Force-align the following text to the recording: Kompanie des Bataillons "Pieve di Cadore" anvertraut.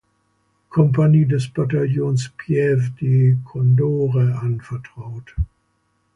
Kompanie 0.69 1.25
des 1.27 1.47
Bataillons 1.53 2.31
"Pieve 2.35 2.89
di 2.99 3.37
Cadore" 3.45 4.35
anvertraut. 4.41 5.35